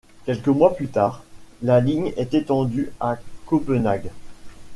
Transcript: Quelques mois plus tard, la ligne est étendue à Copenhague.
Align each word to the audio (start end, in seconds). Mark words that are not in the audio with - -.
Quelques 0.25 0.47
mois 0.47 0.75
plus 0.75 0.87
tard, 0.87 1.21
la 1.61 1.79
ligne 1.79 2.11
est 2.17 2.33
étendue 2.33 2.91
à 2.99 3.19
Copenhague. 3.45 4.09